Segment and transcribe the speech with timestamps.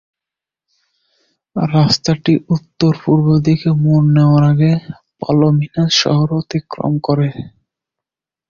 [1.55, 4.71] রাস্তাটি উত্তর-পূর্ব দিকে মোড় নেওয়ার আগে
[5.19, 7.29] পালোমিনাস শহর অতিক্রম করে।